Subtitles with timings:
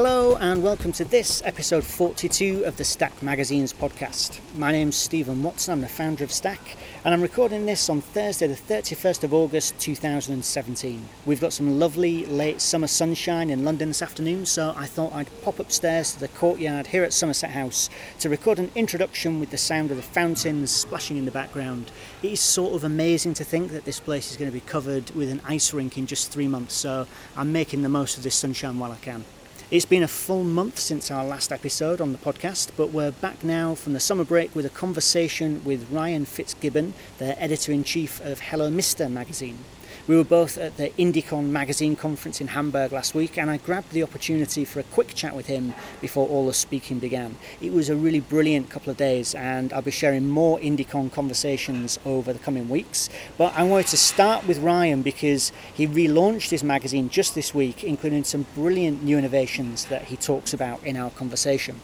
[0.00, 4.38] Hello, and welcome to this episode 42 of the Stack Magazine's podcast.
[4.54, 8.46] My name's Stephen Watson, I'm the founder of Stack, and I'm recording this on Thursday,
[8.46, 11.04] the 31st of August 2017.
[11.26, 15.42] We've got some lovely late summer sunshine in London this afternoon, so I thought I'd
[15.42, 17.90] pop upstairs to the courtyard here at Somerset House
[18.20, 21.90] to record an introduction with the sound of the fountains splashing in the background.
[22.22, 25.10] It is sort of amazing to think that this place is going to be covered
[25.16, 28.36] with an ice rink in just three months, so I'm making the most of this
[28.36, 29.24] sunshine while I can.
[29.70, 33.44] It's been a full month since our last episode on the podcast, but we're back
[33.44, 38.18] now from the summer break with a conversation with Ryan Fitzgibbon, the editor in chief
[38.24, 39.58] of Hello Mister magazine.
[40.08, 43.92] We were both at the IndieCon magazine conference in Hamburg last week, and I grabbed
[43.92, 47.36] the opportunity for a quick chat with him before all the speaking began.
[47.60, 51.98] It was a really brilliant couple of days, and I'll be sharing more IndieCon conversations
[52.06, 53.10] over the coming weeks.
[53.36, 57.84] But I wanted to start with Ryan because he relaunched his magazine just this week,
[57.84, 61.82] including some brilliant new innovations that he talks about in our conversation.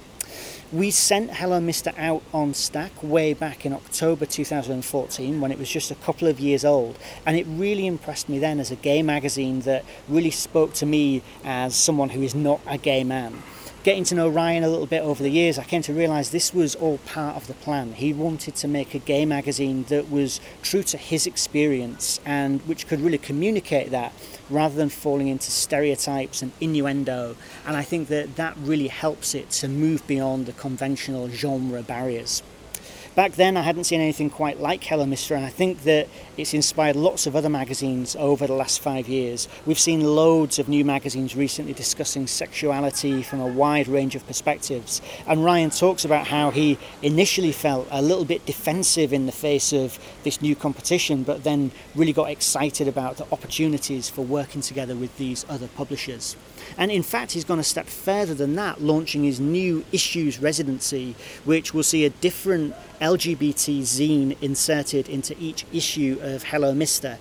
[0.73, 5.69] We sent Hello Mister out on Stack way back in October 2014 when it was
[5.69, 9.03] just a couple of years old, and it really impressed me then as a gay
[9.03, 13.43] magazine that really spoke to me as someone who is not a gay man
[13.85, 16.55] getting to know Ryan a little bit over the years, I came to realise this
[16.55, 17.93] was all part of the plan.
[17.93, 22.87] He wanted to make a gay magazine that was true to his experience and which
[22.89, 24.15] could really communicate that
[24.49, 27.37] rather than falling into stereotypes and innuendo.
[27.67, 32.43] And I think that that really helps it to move beyond the conventional genre barriers.
[33.15, 36.53] Back then, I hadn't seen anything quite like Hello Mister, and I think that it's
[36.53, 39.47] inspired lots of other magazines over the last five years.
[39.67, 45.01] We've seen loads of new magazines recently discussing sexuality from a wide range of perspectives.
[45.29, 49.73] And Ryan talks about how he initially felt a little bit defensive in the face
[49.73, 54.97] of this new competition, but then really got excited about the opportunities for working together
[54.97, 56.35] with these other publishers.
[56.77, 61.15] And in fact, he's gone a step further than that, launching his new issues residency,
[61.45, 67.19] which will see a different LGBT zine inserted into each issue of Hello Mister.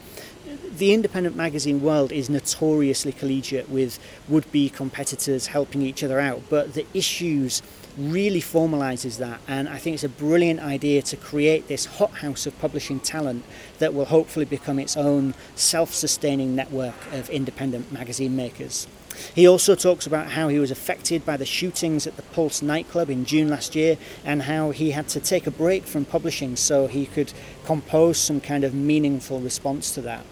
[0.78, 6.42] The independent magazine world is notoriously collegiate with would be competitors helping each other out,
[6.50, 7.62] but the issues
[7.96, 12.58] really formalizes that and I think it's a brilliant idea to create this hothouse of
[12.60, 13.44] publishing talent
[13.78, 18.88] that will hopefully become its own self-sustaining network of independent magazine makers.
[19.36, 23.10] He also talks about how he was affected by the shootings at the Pulse nightclub
[23.10, 26.88] in June last year and how he had to take a break from publishing so
[26.88, 27.34] he could
[27.66, 30.26] compose some kind of meaningful response to that.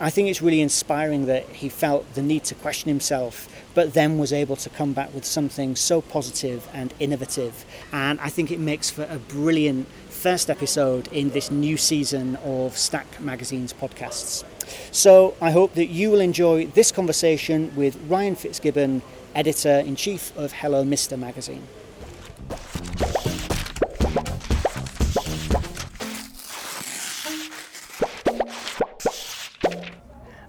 [0.00, 4.16] I think it's really inspiring that he felt the need to question himself, but then
[4.16, 7.64] was able to come back with something so positive and innovative.
[7.90, 12.78] And I think it makes for a brilliant first episode in this new season of
[12.78, 14.44] Stack Magazine's podcasts.
[14.90, 19.02] So I hope that you will enjoy this conversation with Ryan Fitzgibbon,
[19.34, 21.66] editor in chief of Hello Mister magazine.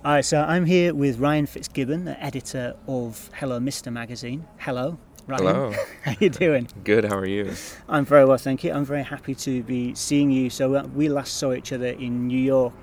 [0.05, 4.47] All right, so I'm here with Ryan Fitzgibbon, the editor of Hello Mister magazine.
[4.57, 4.97] Hello.
[5.27, 5.43] Ryan.
[5.43, 5.71] Hello.
[6.03, 6.67] How are you doing?
[6.83, 7.05] Good.
[7.05, 7.53] How are you?
[7.87, 8.71] I'm very well, thank you.
[8.71, 10.49] I'm very happy to be seeing you.
[10.49, 12.73] So uh, we last saw each other in New York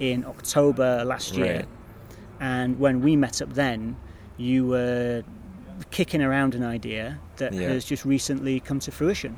[0.00, 1.68] in October last year, Right.
[2.40, 3.96] and when we met up then,
[4.36, 5.22] you were
[5.90, 7.68] kicking around an idea that Yeah.
[7.68, 9.36] has just recently come to fruition.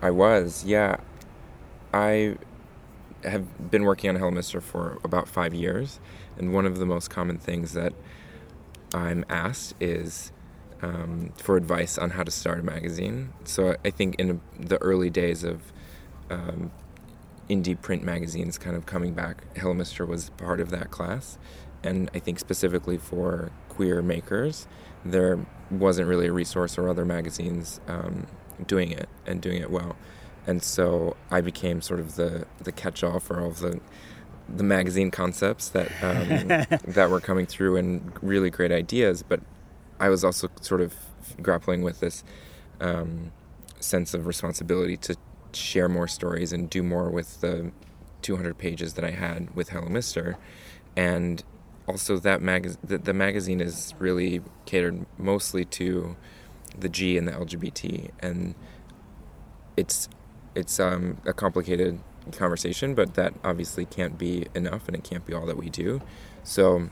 [0.00, 0.64] I was.
[0.64, 0.96] Yeah.
[1.92, 2.36] I
[3.24, 6.00] have been working on Hello Mister for about five years,
[6.38, 7.92] and one of the most common things that
[8.94, 10.32] I'm asked is
[10.82, 13.32] um, for advice on how to start a magazine.
[13.44, 15.72] So I think in the early days of
[16.28, 16.72] um,
[17.48, 21.38] indie print magazines kind of coming back, Hello Mister was part of that class.
[21.82, 24.68] And I think specifically for queer makers,
[25.04, 28.26] there wasn't really a resource or other magazines um,
[28.66, 29.96] doing it and doing it well.
[30.46, 33.80] And so I became sort of the, the catch all for all of the
[34.48, 36.48] the magazine concepts that um,
[36.92, 39.22] that were coming through and really great ideas.
[39.22, 39.40] But
[40.00, 40.94] I was also sort of
[41.40, 42.24] grappling with this
[42.80, 43.32] um,
[43.80, 45.16] sense of responsibility to
[45.54, 47.72] share more stories and do more with the
[48.22, 50.36] 200 pages that I had with Hello Mister,
[50.96, 51.42] and
[51.86, 56.16] also that mag- the, the magazine is really catered mostly to
[56.78, 58.54] the G and the LGBT, and
[59.76, 60.08] it's
[60.54, 61.98] it's um, a complicated
[62.30, 66.00] conversation, but that obviously can't be enough, and it can't be all that we do.
[66.44, 66.90] So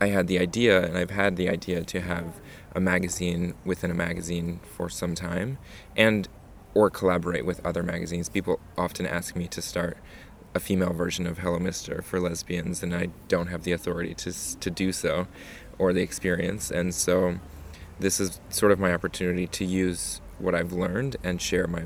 [0.00, 2.40] I had the idea, and I've had the idea to have
[2.74, 5.58] a magazine within a magazine for some time,
[5.96, 6.28] and
[6.76, 8.28] or collaborate with other magazines.
[8.28, 9.96] People often ask me to start
[10.54, 14.30] a female version of Hello Mister for lesbians, and I don't have the authority to
[14.64, 15.26] to do so,
[15.78, 17.38] or the experience, and so
[17.98, 21.84] this is sort of my opportunity to use what I've learned and share my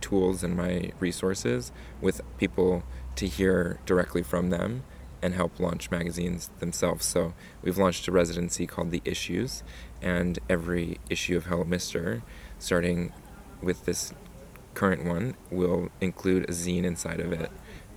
[0.00, 2.84] tools and my resources with people
[3.16, 4.84] to hear directly from them
[5.22, 7.04] and help launch magazines themselves.
[7.04, 9.64] So we've launched a residency called The Issues,
[10.00, 12.22] and every issue of Hello Mister,
[12.58, 13.12] starting
[13.62, 14.12] with this
[14.74, 17.50] current one, will include a zine inside of it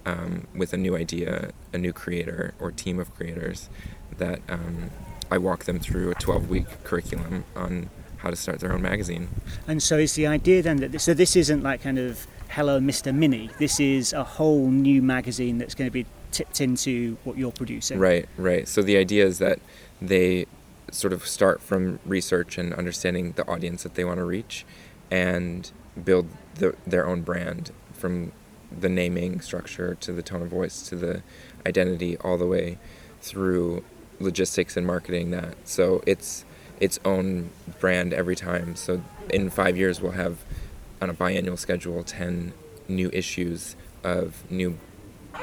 [0.05, 3.69] um, with a new idea, a new creator or team of creators
[4.17, 4.89] that um,
[5.31, 9.29] I walk them through a 12 week curriculum on how to start their own magazine.
[9.67, 12.79] And so is the idea then that this, so this isn't like kind of Hello
[12.79, 13.13] Mr.
[13.13, 13.49] Mini.
[13.59, 17.99] This is a whole new magazine that's going to be tipped into what you're producing.
[17.99, 18.67] Right, right.
[18.67, 19.59] So the idea is that
[20.01, 20.47] they
[20.91, 24.65] sort of start from research and understanding the audience that they want to reach
[25.11, 25.71] and
[26.03, 28.31] build the, their own brand from
[28.77, 31.23] the naming structure to the tone of voice to the
[31.65, 32.77] identity all the way
[33.21, 33.83] through
[34.19, 36.45] logistics and marketing that so it's
[36.79, 39.01] its own brand every time so
[39.31, 40.37] in five years we'll have
[41.01, 42.53] on a biannual schedule 10
[42.87, 44.77] new issues of new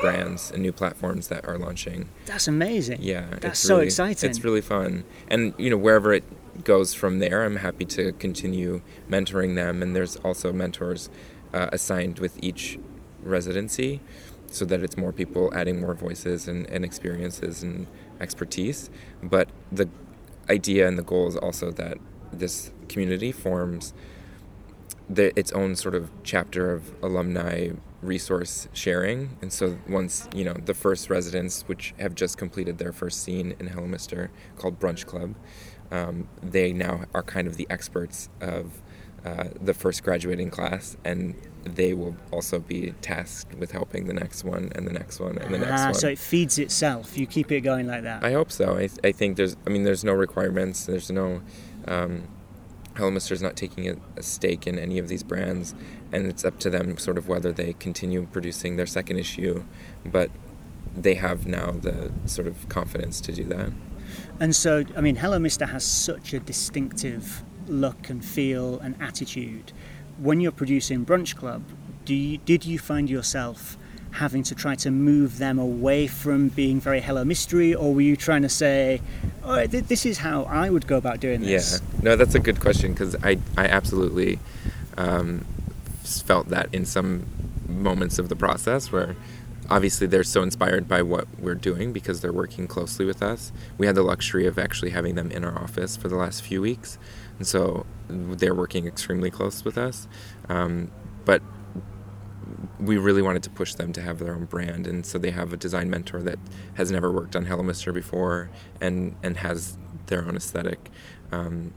[0.00, 2.98] brands and new platforms that are launching That's amazing.
[3.00, 4.30] yeah That's it's so really- exciting.
[4.30, 6.24] it's really fun and you know wherever it
[6.64, 11.08] goes from there i'm happy to continue mentoring them and there's also mentors
[11.52, 12.78] uh, assigned with each
[13.22, 14.00] residency
[14.48, 17.86] so that it's more people adding more voices and, and experiences and
[18.20, 18.90] expertise
[19.22, 19.88] but the
[20.48, 21.98] idea and the goal is also that
[22.32, 23.92] this community forms
[25.08, 27.70] the, its own sort of chapter of alumni
[28.02, 29.36] resource sharing.
[29.40, 33.58] And so once, you know, the first residents, which have just completed their first zine
[33.60, 35.34] in Hello Mister called Brunch Club,
[35.90, 38.80] um, they now are kind of the experts of
[39.24, 41.34] uh, the first graduating class, and
[41.64, 45.52] they will also be tasked with helping the next one and the next one and
[45.52, 45.94] the next ah, one.
[45.94, 47.18] so it feeds itself.
[47.18, 48.22] You keep it going like that.
[48.22, 48.78] I hope so.
[48.78, 50.86] I, I think there's, I mean, there's no requirements.
[50.86, 51.42] There's no,
[51.88, 52.28] um,
[52.96, 55.74] Hello Mister's not taking a, a stake in any of these brands,
[56.12, 59.64] and it's up to them sort of whether they continue producing their second issue,
[60.04, 60.30] but
[60.96, 63.72] they have now the sort of confidence to do that.
[64.40, 69.72] And so, I mean, Hello Mister has such a distinctive look and feel and attitude.
[70.18, 71.62] When you're producing Brunch Club,
[72.04, 73.76] do you, did you find yourself
[74.12, 78.16] having to try to move them away from being very Hello Mystery, or were you
[78.16, 79.02] trying to say,
[79.44, 81.80] "All right, th- this is how I would go about doing this"?
[81.82, 84.38] Yeah, no, that's a good question because I, I absolutely
[84.96, 85.44] um,
[86.02, 87.26] felt that in some
[87.68, 89.16] moments of the process where
[89.70, 93.52] obviously they're so inspired by what we're doing because they're working closely with us.
[93.78, 96.60] We had the luxury of actually having them in our office for the last few
[96.60, 96.98] weeks,
[97.38, 100.08] and so they're working extremely close with us.
[100.48, 100.90] Um,
[101.24, 101.42] but
[102.78, 105.52] we really wanted to push them to have their own brand, and so they have
[105.52, 106.38] a design mentor that
[106.74, 109.76] has never worked on Hello Mister before, and and has
[110.06, 110.90] their own aesthetic.
[111.32, 111.74] Um,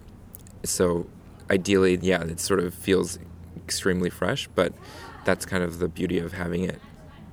[0.64, 1.08] so
[1.50, 3.18] ideally, yeah, it sort of feels
[3.56, 4.74] extremely fresh, but
[5.26, 6.80] that's kind of the beauty of having it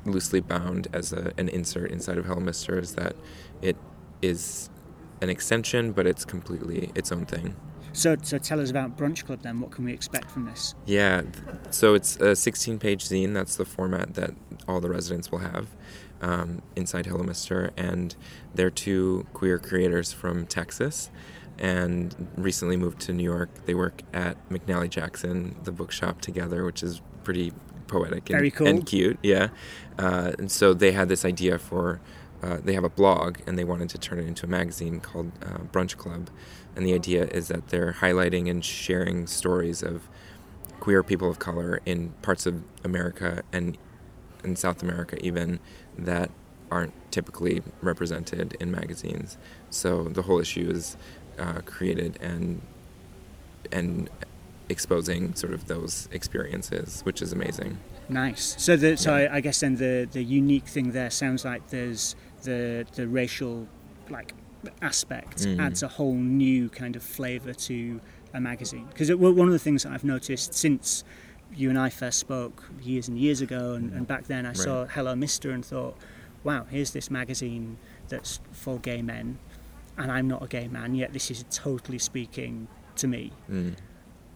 [0.06, 3.16] loosely bound as a, an insert inside of Hello Mister is that
[3.62, 3.76] it
[4.22, 4.70] is
[5.20, 7.56] an extension, but it's completely its own thing.
[7.92, 9.58] So, so tell us about Brunch Club then.
[9.58, 10.74] What can we expect from this?
[10.84, 11.22] Yeah,
[11.70, 13.32] so it's a 16 page zine.
[13.32, 14.34] That's the format that
[14.68, 15.68] all the residents will have
[16.20, 17.70] um, inside Hello Mister.
[17.76, 18.14] And
[18.54, 21.10] they're two queer creators from Texas
[21.58, 23.48] and recently moved to New York.
[23.64, 27.52] They work at McNally Jackson, the bookshop, together, which is pretty
[27.86, 28.66] poetic and, cool.
[28.66, 29.18] and cute.
[29.22, 29.48] Yeah.
[29.98, 32.00] Uh, and so they had this idea for.
[32.42, 35.32] Uh, they have a blog and they wanted to turn it into a magazine called
[35.42, 36.28] uh, Brunch Club.
[36.76, 40.06] And the idea is that they're highlighting and sharing stories of
[40.78, 43.78] queer people of color in parts of America and
[44.44, 45.58] in South America, even
[45.96, 46.30] that
[46.70, 49.38] aren't typically represented in magazines.
[49.70, 50.96] So the whole issue is
[51.38, 52.60] uh, created and
[53.72, 54.10] and
[54.68, 57.78] exposing sort of those experiences, which is amazing.
[58.08, 58.54] Nice.
[58.58, 59.32] So, the, so Yeah.
[59.32, 63.66] I, I guess then the the unique thing there sounds like there's the the racial
[64.10, 64.32] like
[64.82, 65.60] aspect Mhm.
[65.60, 68.00] adds a whole new kind of flavour to
[68.34, 68.86] a magazine.
[68.88, 71.04] Because one of the things that I've noticed since
[71.54, 74.84] you and I first spoke years and years ago, and, and back then I saw
[74.86, 75.96] Hello Mister and thought,
[76.44, 79.38] wow, here's this magazine that's for gay men,
[79.96, 83.32] and I'm not a gay man, yet this is totally speaking to me.
[83.50, 83.74] Mm.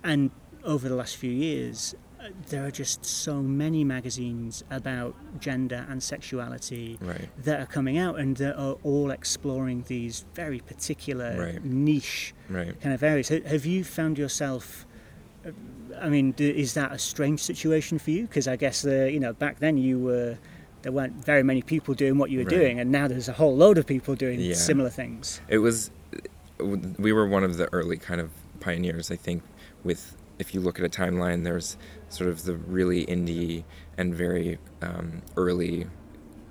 [0.02, 0.30] And
[0.64, 6.02] over the last few years, uh, there are just so many magazines about gender and
[6.02, 7.28] sexuality Right.
[7.44, 11.64] that are coming out and that are all exploring these very particular Right.
[11.64, 12.78] niche Right.
[12.80, 13.28] kind of areas.
[13.28, 14.86] Have you found yourself?
[15.46, 15.50] uh,
[15.98, 18.22] I mean, is that a strange situation for you?
[18.26, 20.36] Because I guess uh, you know back then you were
[20.82, 23.54] there weren't very many people doing what you were doing, and now there's a whole
[23.56, 24.54] load of people doing Yeah.
[24.54, 25.40] similar things.
[25.48, 25.90] it was
[26.98, 28.28] we were one of the early kind of
[28.60, 29.42] pioneers i think
[29.84, 31.76] with if you look at a timeline there's
[32.08, 33.64] sort of the really indie
[33.98, 35.86] and very um, early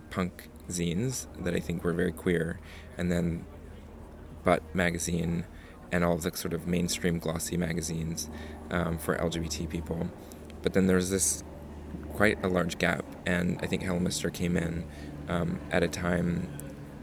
[0.09, 2.59] punk zines that i think were very queer.
[2.97, 3.45] And then
[4.43, 5.45] butt magazine
[5.91, 8.29] and all the sort of mainstream glossy magazines
[8.71, 10.09] um, for lgbt people.
[10.61, 11.43] But then there's this
[12.13, 14.85] quite a large gap and i think Hello Mister came in
[15.29, 16.47] um, at a time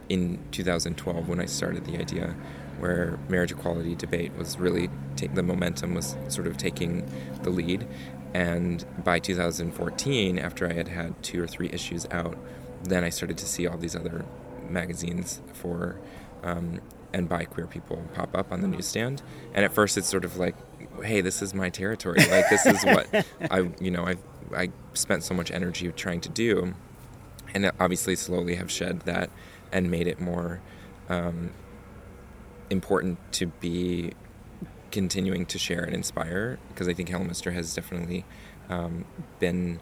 [0.08, 2.36] in 2012 when I started the idea,
[2.78, 7.10] where marriage equality debate was really ta- the momentum was sort of taking
[7.42, 7.86] the lead,
[8.34, 12.36] and by 2014, after I had had two or three issues out,
[12.84, 14.24] then I started to see all these other
[14.68, 15.98] magazines for
[16.42, 16.80] um,
[17.12, 19.22] and by queer people pop up on the newsstand,
[19.54, 20.54] and at first it's sort of like,
[21.02, 24.16] hey, this is my territory, like this is what I you know I
[24.54, 26.74] I spent so much energy trying to do.
[27.54, 29.30] And obviously slowly have shed that
[29.72, 30.60] and made it more
[31.08, 31.50] um,
[32.70, 34.12] important to be
[34.96, 38.24] continuing to share and inspire because I think Hello Mister has definitely
[38.70, 39.04] um,
[39.38, 39.78] been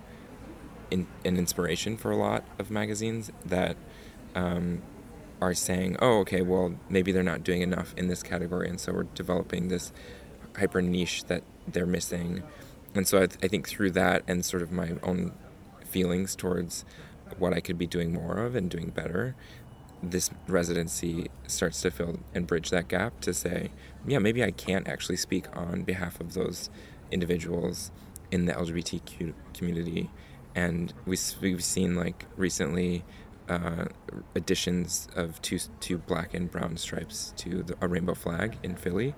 [0.91, 3.77] in, an inspiration for a lot of magazines that
[4.35, 4.83] um,
[5.41, 8.93] are saying, oh, okay, well, maybe they're not doing enough in this category, and so
[8.93, 9.93] we're developing this
[10.57, 12.43] hyper niche that they're missing.
[12.93, 15.33] And so I, th- I think through that and sort of my own
[15.85, 16.85] feelings towards
[17.39, 19.37] what I could be doing more of and doing better,
[20.11, 23.71] this residency starts to fill and bridge that gap to say,
[24.07, 26.71] yeah, maybe I can't actually speak on behalf of those
[27.11, 27.91] individuals
[28.31, 30.11] in the LGBTQ community.
[30.55, 33.05] And we, we've seen like recently
[33.49, 33.87] uh,
[34.35, 39.15] additions of two, two black and brown stripes to the, a rainbow flag in Philly.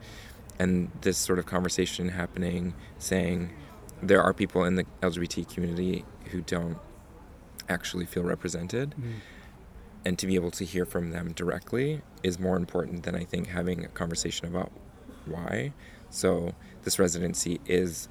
[0.59, 3.53] And this sort of conversation happening saying
[4.03, 6.79] there are people in the LGBT community who don't
[7.69, 8.95] actually feel represented
[10.07, 13.49] and to be able to hear from them directly is more important than I think
[13.49, 14.71] having a conversation about
[15.25, 15.73] why.
[16.11, 16.53] So
[16.85, 18.09] this residency is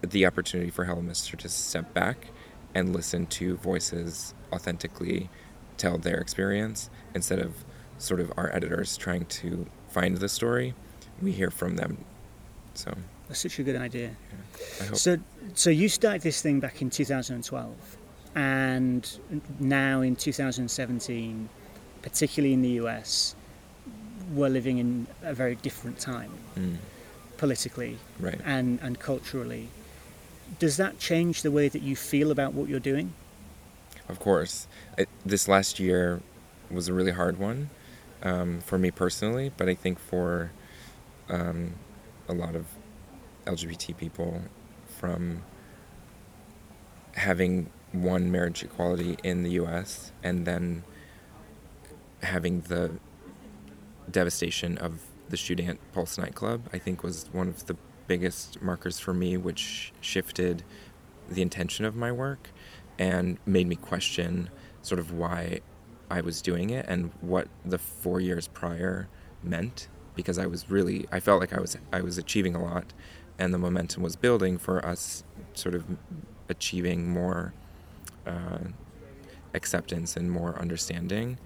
[0.00, 2.28] the opportunity for Hello Mister to step back
[2.74, 5.28] and listen to voices authentically
[5.76, 7.62] tell their experience instead of
[7.98, 10.72] sort of our editors trying to find the story.
[11.20, 12.06] We hear from them.
[12.72, 12.94] So
[13.28, 14.16] That's such a good idea.
[14.80, 15.18] I hope So,
[15.52, 17.98] so you started this thing back in 2012,
[18.34, 19.18] and
[19.60, 21.48] now in 2017,
[22.02, 23.34] particularly in the US,
[24.32, 26.76] we're living in a very different time Mm,
[27.36, 28.40] politically right.
[28.44, 29.68] and, and culturally.
[30.58, 33.12] Does that change the way that you feel about what you're doing?
[34.08, 34.66] Of course.
[34.98, 36.20] I, this last year
[36.70, 37.70] was a really hard one
[38.22, 40.50] um, for me personally, but I think for
[41.28, 41.74] um,
[42.28, 42.66] a lot of
[43.46, 44.42] LGBT people
[44.98, 45.42] from
[47.14, 50.84] having won marriage equality in the US and then
[52.22, 52.92] having the
[54.10, 58.98] devastation of the shooting at Pulse nightclub, I think was one of the biggest markers
[58.98, 60.62] for me, which shifted
[61.28, 62.50] the intention of my work
[62.98, 64.50] and made me question
[64.82, 65.60] sort of why
[66.10, 69.08] I was doing it and what the four years prior
[69.42, 72.92] meant because I was really I felt like I was I was achieving a lot
[73.38, 75.24] and the momentum was building for us
[75.54, 75.84] sort of
[76.48, 77.52] achieving more
[78.26, 78.58] uh,
[79.54, 81.38] acceptance and more understanding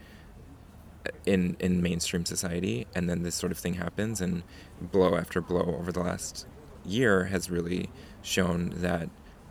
[1.27, 2.87] in in mainstream society.
[2.95, 4.43] And then this sort of thing happens and
[4.81, 6.47] blow after blow over the last
[6.85, 7.91] year has really
[8.23, 9.09] shown that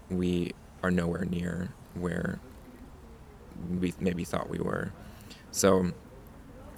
[0.10, 0.52] we
[0.84, 2.40] are nowhere near where
[3.80, 4.92] we maybe thought we were.
[5.52, 5.92] So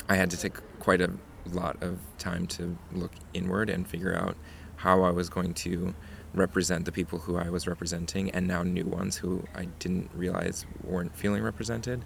[0.08, 1.12] i had to take quite a
[1.46, 4.36] lot of time to look inward and figure out
[4.79, 5.93] how i was going to
[6.33, 10.65] represent the people who i was representing and now new ones who i didn't realize
[10.83, 12.05] weren't feeling represented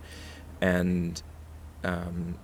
[0.61, 1.21] and
[1.83, 2.37] um,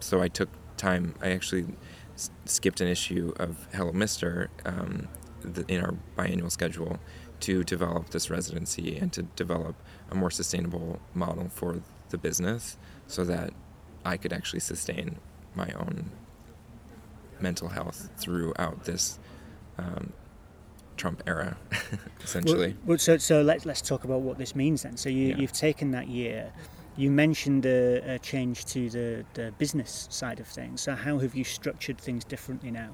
[0.00, 1.14] so I took time.
[1.22, 1.66] I actually
[2.14, 5.08] s- skipped an issue of Hello Mister um,
[5.42, 6.98] the, in our biannual schedule
[7.40, 9.76] to develop this residency and to develop
[10.10, 13.52] a more sustainable model for the business, so that
[14.04, 15.18] I could actually sustain
[15.54, 16.10] my own
[17.40, 19.18] mental health throughout this
[19.78, 20.12] um,
[20.96, 21.56] Trump era,
[22.24, 22.68] essentially.
[22.84, 24.96] Well, well, so so let's let's talk about what this means then.
[24.96, 25.36] So you Yeah.
[25.36, 26.52] you've taken that year.
[26.94, 30.82] You mentioned a, a change to the, the business side of things.
[30.82, 32.90] So how have you structured things differently now?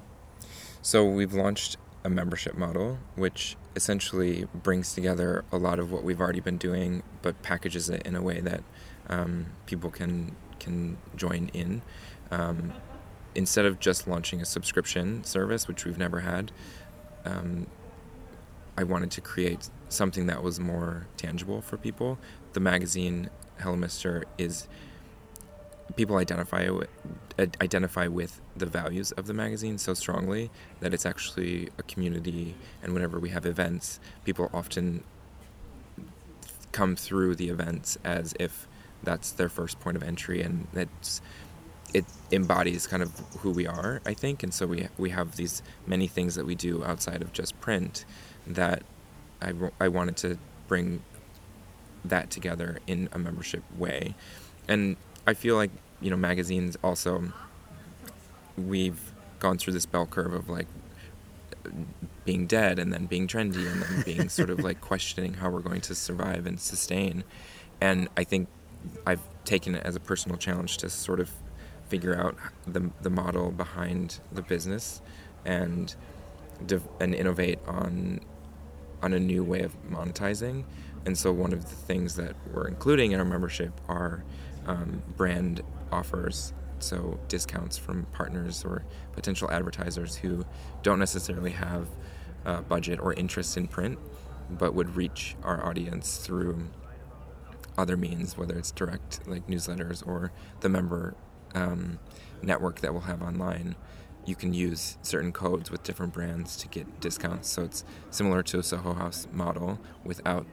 [0.81, 6.21] So we've launched a membership model, which essentially brings together a lot of what we've
[6.21, 8.63] already been doing, but packages it in a way that
[9.09, 11.81] um, people can can join in.
[12.31, 12.73] Um,
[13.35, 16.51] instead of just launching a subscription service, which we've never had,
[17.25, 17.67] um,
[18.77, 22.17] I wanted to create something that was more tangible for people.
[22.53, 24.67] The magazine Hello Mister is
[25.95, 26.87] people identify with,
[27.61, 32.93] identify with the values of the magazine so strongly that it's actually a community and
[32.93, 35.03] whenever we have events people often
[36.71, 38.67] come through the events as if
[39.03, 41.21] that's their first point of entry and it's
[41.93, 44.43] it embodies kind of who we are I think.
[44.43, 48.05] And so we we have these many things that we do outside of just print
[48.47, 48.83] that
[49.41, 51.01] I, I wanted to bring
[52.05, 54.15] that together in a membership way.
[54.67, 57.31] And I feel like you know magazines also
[58.57, 60.67] we've gone through this bell curve of like
[62.25, 65.59] being dead and then being trendy and then being sort of like questioning how we're
[65.61, 67.23] going to survive and sustain.
[67.81, 68.47] And I think
[69.05, 71.31] I've taken it as a personal challenge to sort of
[71.89, 75.01] figure out the the model behind the business
[75.45, 75.95] and
[76.99, 78.19] and innovate on
[79.01, 80.65] on a new way of monetizing.
[81.05, 84.23] And so one of the things that we're including in our membership are
[84.67, 90.45] um, brand offers, so discounts from partners or potential advertisers who
[90.83, 91.87] don't necessarily have
[92.45, 93.97] a budget or interest in print,
[94.49, 96.67] but would reach our audience through
[97.77, 101.15] other means, whether it's direct like newsletters or the member
[101.55, 101.99] um,
[102.41, 103.75] network that we'll have online.
[104.25, 107.49] You can use certain codes with different brands to get discounts.
[107.49, 110.45] So it's similar to a Soho House model without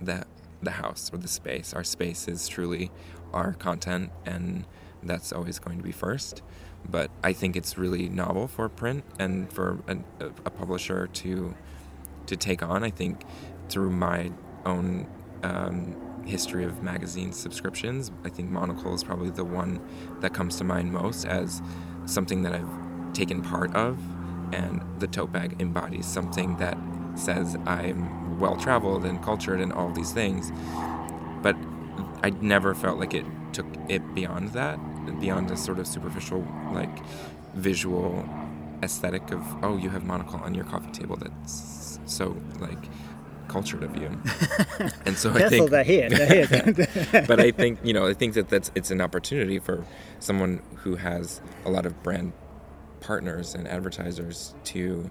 [0.00, 0.26] that
[0.62, 1.72] the house or the space.
[1.72, 2.90] Our space is truly
[3.32, 4.64] our content, and
[5.02, 6.42] that's always going to be first.
[6.88, 11.54] But I think it's really novel for print and for a, a publisher to
[12.26, 12.82] to take on.
[12.82, 13.24] I think
[13.68, 14.32] through my
[14.64, 15.06] own
[15.42, 15.96] um,
[16.26, 19.80] history of magazine subscriptions, I think Monocle is probably the one
[20.20, 21.62] that comes to mind most as
[22.06, 23.98] something that I've taken part of,
[24.52, 26.76] and the tote bag embodies something that
[27.14, 30.52] says I'm well traveled and cultured and all these things.
[31.42, 31.56] But
[32.22, 34.78] I never felt like it took it beyond that,
[35.20, 36.98] beyond a sort of superficial, like,
[37.54, 38.28] visual
[38.82, 42.88] aesthetic of, oh, you have Monocle on your coffee table that's so, like,
[43.54, 44.10] cultured of you.
[45.06, 46.08] And so I think they're here.
[46.08, 49.84] They're but I think you know I think that that's it's an opportunity for
[50.18, 52.32] someone who has a lot of brand
[53.00, 55.10] partners and advertisers to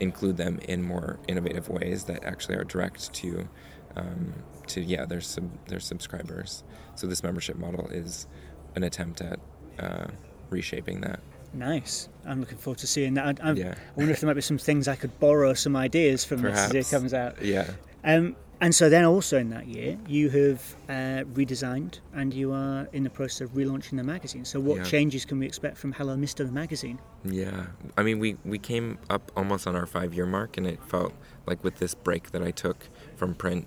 [0.00, 3.48] include them in more innovative ways that actually are direct to
[3.94, 4.34] um,
[4.66, 6.64] to yeah their sub, their subscribers.
[6.96, 8.26] So this membership model is
[8.74, 9.38] an attempt at
[9.78, 10.08] uh,
[10.50, 11.20] reshaping that.
[11.56, 12.08] Nice.
[12.26, 13.40] I'm looking forward to seeing that.
[13.42, 13.74] I, yeah.
[13.74, 16.72] I wonder if there might be some things I could borrow some ideas from Perhaps.
[16.72, 17.42] this as it comes out.
[17.42, 17.70] Yeah.
[18.04, 22.88] Um, and so then also in that year, you have uh, redesigned and you are
[22.92, 24.44] in the process of relaunching the magazine.
[24.44, 24.84] So what yeah.
[24.84, 26.98] changes can we expect from Hello Mister the magazine?
[27.24, 27.66] Yeah,
[27.96, 31.12] I mean we we came up almost on our five year mark, and it felt
[31.46, 33.66] like with this break that I took from print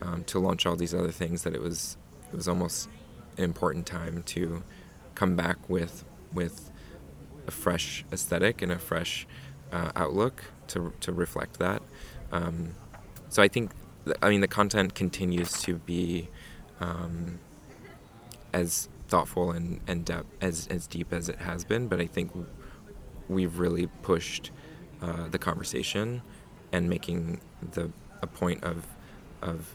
[0.00, 1.96] um, to launch all these other things that it was
[2.32, 2.88] it was almost
[3.36, 4.62] an important time to
[5.16, 6.70] come back with with
[7.48, 9.26] a fresh aesthetic and a fresh
[9.72, 11.82] uh, outlook to to reflect that.
[12.30, 12.74] Um,
[13.28, 13.72] so I think
[14.22, 16.28] I mean the content continues to be
[16.80, 17.40] um,
[18.52, 22.30] as thoughtful and and depth, as as deep as it has been, but I think
[23.28, 24.50] we've really pushed
[25.02, 26.22] uh, the conversation
[26.72, 27.40] and making
[27.72, 27.90] the
[28.22, 28.86] a point of
[29.42, 29.74] of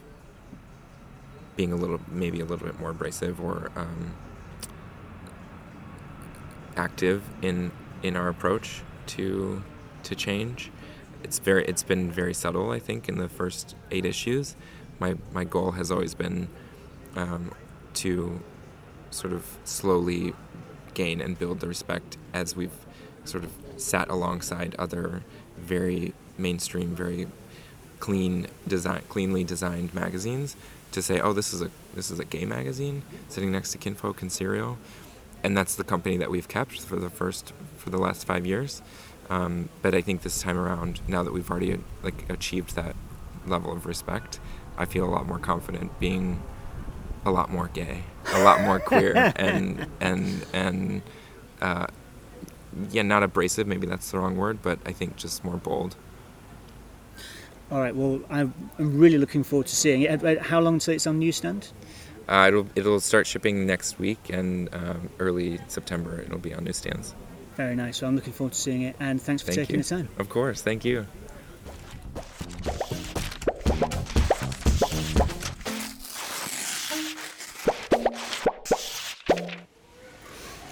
[1.56, 4.14] being a little maybe a little bit more abrasive or um,
[6.76, 7.70] active in
[8.02, 9.62] in our approach to
[10.04, 10.70] to change.
[11.22, 12.70] It's very it's been very subtle.
[12.70, 14.56] I think in the first eight issues,
[14.98, 16.48] my my goal has always been
[17.16, 17.52] um,
[17.94, 18.40] to
[19.10, 20.34] sort of slowly
[20.94, 22.86] gain and build the respect as we've
[23.24, 25.22] sort of sat alongside other
[25.56, 27.26] very mainstream, very
[28.00, 30.56] clean design, cleanly designed magazines
[30.92, 34.22] to say, oh, this is a this is a gay magazine sitting next to Kinfolk
[34.22, 34.78] and Cereal,
[35.44, 38.82] and that's the company that we've kept for the first for the last five years.
[39.28, 42.96] Um, but I think this time around, now that we've already like achieved that
[43.46, 44.40] level of respect,
[44.76, 46.42] I feel a lot more confident being
[47.24, 51.02] a lot more gay, a lot more queer, and and and
[51.60, 51.86] uh,
[52.90, 53.66] yeah, not abrasive.
[53.66, 55.96] Maybe that's the wrong word, but I think just more bold.
[57.70, 57.94] All right.
[57.94, 60.24] Well, I'm really looking forward to seeing it.
[60.24, 61.72] Uh, how long till it's on newsstand?
[62.28, 67.14] Uh, it'll it'll start shipping next week, and um, early September it'll be on newsstands.
[67.56, 67.98] Very nice.
[67.98, 69.82] So I'm looking forward to seeing it, and thanks for thank taking you.
[69.82, 70.08] the time.
[70.18, 70.62] Of course.
[70.62, 71.06] Thank you.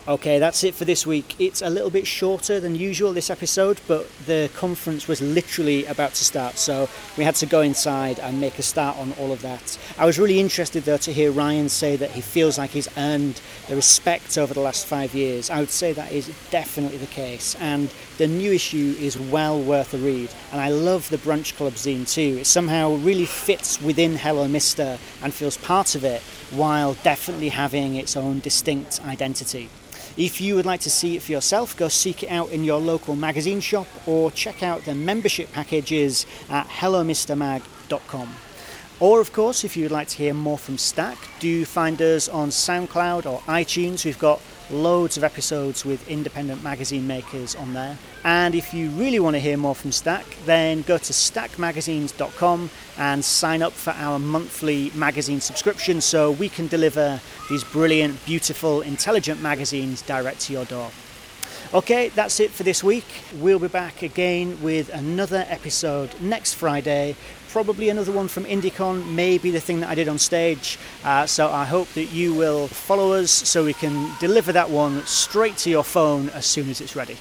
[0.09, 1.37] Okay, that's it for this week.
[1.39, 6.15] It's a little bit shorter than usual this episode, but the conference was literally about
[6.15, 9.43] to start, so we had to go inside and make a start on all of
[9.43, 9.79] that.
[9.97, 13.41] I was really interested though to hear Ryan say that he feels like he's earned
[13.69, 15.51] the respect over the last five years.
[15.51, 17.89] I would say that is definitely the case, and
[18.19, 20.31] the new issue is well worth a read.
[20.51, 22.39] And I love the Brunch Club zine too.
[22.41, 27.95] It somehow really fits within Hello Mister and feels part of it while definitely having
[27.95, 29.69] its own distinct identity.
[30.17, 32.79] If you would like to see it for yourself, go seek it out in your
[32.79, 38.37] local magazine shop or check out the membership packages at hellomrmag.com.
[39.01, 42.51] Or, of course, if you'd like to hear more from Stack, do find us on
[42.51, 44.05] SoundCloud or iTunes.
[44.05, 47.99] We've got loads of episodes with independent magazine makers on there.
[48.25, 53.25] And if you really want to hear more from Stack, then go to stackmagazines.com and
[53.25, 59.43] sign up for our monthly magazine subscription so we can deliver these brilliant, beautiful, intelligent
[59.43, 60.91] magazines direct to your door.
[61.75, 63.07] Okay, that's it for this week.
[63.37, 67.17] We'll be back again with another episode next Friday.
[67.53, 70.79] Probably another one from IndieCon, maybe the thing that I did on stage.
[71.05, 75.05] Uh, so I hope that you will follow us so we can deliver that one
[75.05, 77.19] straight to your phone as soon as it's ready.